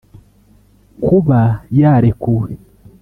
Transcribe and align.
Kuba 1.05 1.39
yarekuwe 1.79 2.51